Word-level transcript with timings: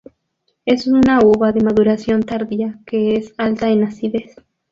Es 0.65 0.87
una 0.87 1.19
uva 1.23 1.51
de 1.51 1.61
maduración 1.61 2.23
tardía 2.23 2.79
que 2.87 3.15
es 3.17 3.35
alta 3.37 3.69
en 3.69 3.83
acidez. 3.83 4.35